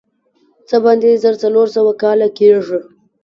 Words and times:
څه 0.67 0.75
باندې 0.83 1.19
زر 1.23 1.35
څلور 1.43 1.67
سوه 1.75 1.91
کاله 2.01 2.27
کېږي. 2.37 2.77